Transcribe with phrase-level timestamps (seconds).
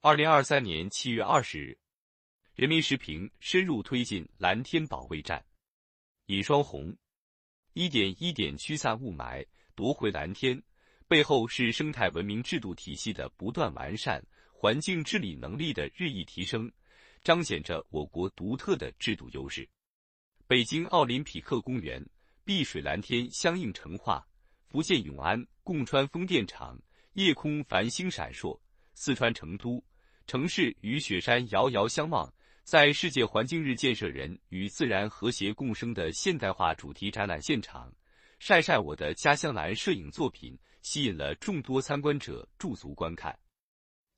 [0.00, 1.76] 二零二三年七月二十日，
[2.54, 5.44] 人民时评深入推进蓝天保卫战。
[6.26, 6.96] 尹双红，
[7.72, 9.44] 一点一点驱散雾霾，
[9.74, 10.62] 夺回蓝天，
[11.08, 16.70] 背后是生态文明制度体系的不断完善，环境治理能力的日益提升，
[17.24, 19.68] 彰显着我国独特的制度优势。
[20.46, 22.00] 北京奥林匹克公园
[22.44, 24.24] 碧水蓝天相映成画，
[24.68, 26.80] 福建永安贡川风电场
[27.14, 28.56] 夜空繁星闪烁。
[29.00, 29.80] 四川成都，
[30.26, 32.34] 城市与雪山遥遥相望，
[32.64, 37.94] 在世界环境日建设人与自然和谐共生的现代化主题展览现场，
[38.40, 43.38] 晒晒我的家乡蓝摄影作品吸引了众多参观者驻足观看。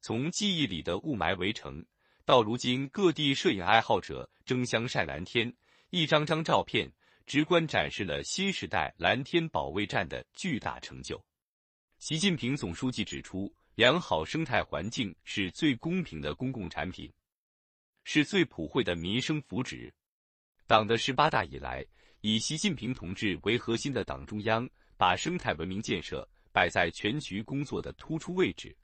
[0.00, 1.84] 从记忆里的雾霾围城，
[2.24, 5.54] 到如今各地摄影爱好者争相晒蓝天，
[5.90, 6.90] 一张张照片
[7.26, 11.22] 直观展示了新时代蓝天保卫战的巨大成就。
[11.98, 13.54] 习近平总书记指出。
[13.80, 17.10] 良好生态环境是最公平的公共产品，
[18.04, 19.90] 是最普惠的民生福祉。
[20.66, 21.82] 党的十八大以来，
[22.20, 28.76] 以习近平同志为核心的党中央把生态文明建设摆在全局工作的突出位置，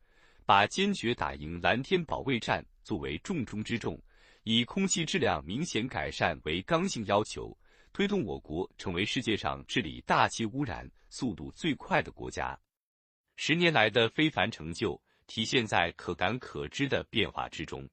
[0.46, 4.02] 把坚决打赢蓝天保卫战作为重中之重，
[4.44, 7.54] 以空气质量明显改善为刚性要求，
[7.92, 12.58] 推动我国成为世界上治理大气污染速度最快的国家。
[13.36, 17.86] 十年来的非凡成就体现在可感可知的变化之中。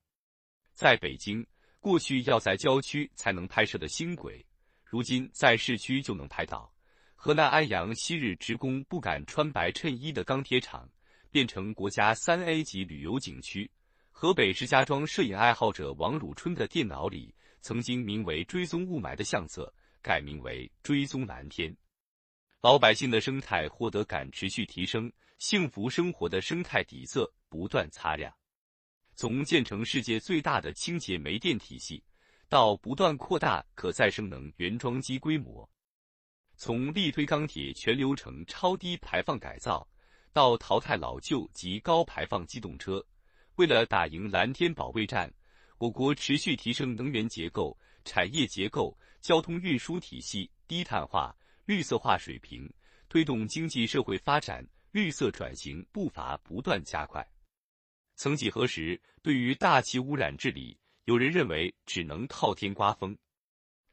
[0.73, 1.45] 在北京，
[1.79, 4.43] 过去要在郊区才能拍摄的星轨，
[4.85, 6.71] 如今在市区就能拍到；
[7.13, 10.89] 河南安阳昔日职工不敢穿白衬衣的钢铁厂，
[11.29, 13.69] 变成国家三 A 级旅游景区；
[14.11, 19.71] 河北石家庄摄影爱好者王汝春的电脑里，曾经名为“追踪雾霾”的相册，
[20.01, 21.75] 改名为“追踪蓝天”。
[22.61, 25.11] 老百姓的生态获得感持续提升。
[25.45, 28.33] 幸福生活的生态底色不断擦亮，
[29.13, 32.01] 从建成世界最大的清洁煤电体系，
[32.47, 35.69] 到不断扩大可再生能源装机规模；
[36.55, 39.85] 从力推钢铁全流程超低排放改造，
[40.31, 43.05] 到淘汰老旧及高排放机动车。
[43.55, 45.29] 为了打赢蓝天保卫战，
[45.77, 52.73] 我国持续提升能源结构、产业结构、交通运输体系低碳化、绿色化水平，
[53.09, 54.65] 推动经济社会发展。
[54.93, 57.27] 绿色转型步伐不断加快。
[58.15, 63.17] 曾几何时，对于大气污染治理，有人认为只能靠天刮风。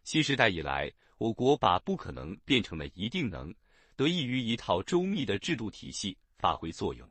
[0.05, 3.51] 新时代以来，我国把不可能变成了一定能，
[3.97, 7.11] 得益于一套周密的制度体系发挥作用。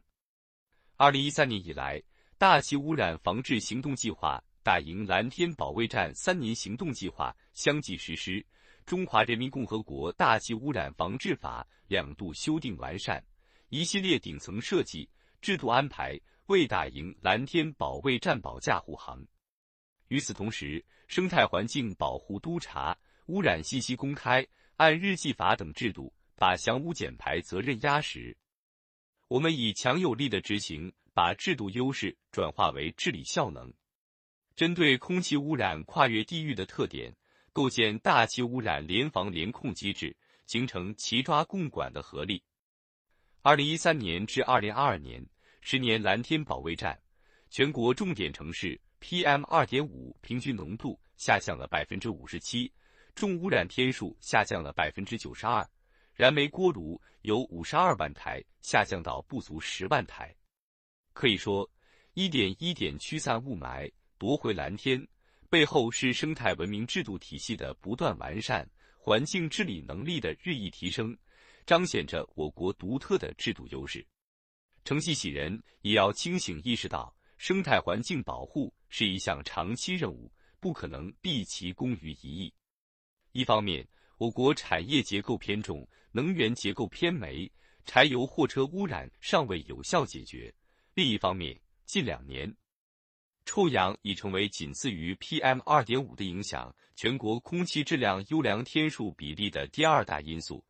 [0.96, 2.00] 二零一三年以来，
[2.38, 8.34] 大气污染防治行动计划、打赢蓝天保卫战三年行动计划相继实施，
[8.86, 13.24] 《中华人民共和国大气污染防治法》两度修订完善。
[13.69, 15.07] 一系列顶层设计、
[15.41, 19.24] 制度安排为打赢蓝天保卫战保驾护航。
[20.07, 22.97] 与此同时，生态环境保护督查、
[23.28, 24.46] 污染信息公开、
[24.78, 28.35] 按日计罚等制度，把降污减排责任压实。
[29.28, 33.72] 我们以强有力的执行，把制度优势转化为治理效能。
[34.56, 37.16] 针对空气污染跨越地域的特点，
[37.53, 42.44] 构建大气污染联防联控机制，形成齐抓共管的合力。
[43.42, 45.26] 二零一三年至二零二二年
[45.62, 47.00] 十年蓝天保卫战，
[47.50, 52.70] 全国重点城市 PM 二点五平均浓度下降了百分之五十七，
[53.16, 55.66] 重污染天数下降了百分之九十二，
[56.14, 60.36] 燃煤锅炉由五十二万台下降到不足十万台。
[61.14, 61.70] 可以说，
[62.16, 65.02] 一点一点驱散雾霾，夺回蓝天，
[65.50, 71.18] 背后是生态文明制度体系的不断完善，环境治理能力的日益提升。
[71.69, 74.03] 彰显着我国独特的制度优势，
[74.84, 82.52] 承系喜人也要清醒意识到，生态环境保护是一项长期任务，不可能毕其功于一役。
[83.34, 83.88] 一方面，
[84.18, 87.48] 我国产业结构偏重，能源结构偏煤、
[87.86, 90.51] 柴油货车污染尚未有效解决；
[90.95, 91.56] 另一方面，
[91.86, 92.51] 近两年，
[93.45, 100.65] 臭氧已成为仅次于 PM 二点五的影响全国空气质量优良天数比例的第二大因素。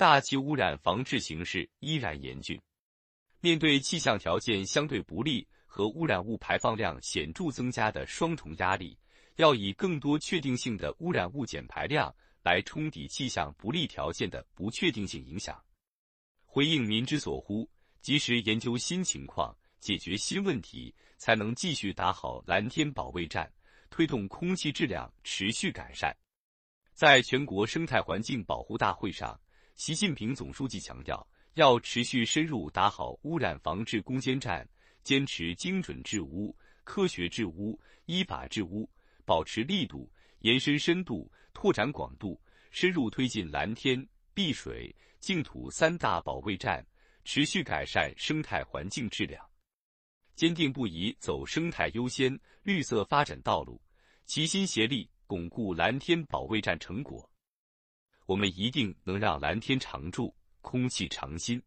[0.00, 2.58] 大气污染防治形势依然严峻，
[3.42, 8.98] 面对气象条件相对不利和污染物排放量显著增加的双重压力，
[9.36, 12.10] 要以更多确定性的污染物减排量
[12.42, 15.62] 来冲抵气象不利条件的不确定性影响，
[16.46, 17.68] 回应民之所呼，
[18.00, 23.52] 及时研究新情况，解决新问题，才能继续打好蓝天保卫战，
[23.90, 26.16] 推动空气质量持续改善。
[26.94, 29.38] 在全国生态环境保护大会上。
[29.80, 34.68] 习近平总书记强调，要持续深入打好污染防治攻坚战，
[35.02, 36.54] 坚持精准治污、
[36.84, 38.86] 科学治污、依法治污，
[39.24, 40.06] 保持力度，
[40.40, 42.38] 延伸深度，拓展广度，
[42.70, 46.86] 深入推进蓝天、碧水、净土三大保卫战，
[47.24, 49.42] 持续改善生态环境质量，
[50.34, 53.80] 坚定不移走生态优先、绿色发展道路，
[54.26, 57.26] 齐心协力巩固蓝天保卫战成果。
[58.30, 61.60] 我们一定能让蓝天常驻，空气常新。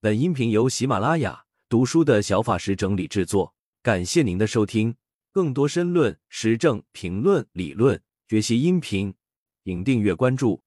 [0.00, 3.54] 本音频由喜马拉雅读书的小法师整理制作，
[3.84, 4.96] 感谢您的收听。
[5.30, 9.14] 更多深论、时政评论、理论学习音频，
[9.62, 10.60] 请订阅关注。